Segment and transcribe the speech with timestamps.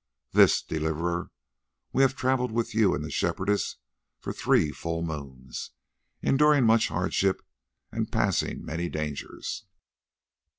[0.31, 1.29] "This, Deliverer:
[1.93, 3.75] we have travelled with you and the Shepherdess
[4.17, 5.73] for three full moons,
[6.23, 7.43] enduring much hardship
[7.91, 9.65] and passing many dangers.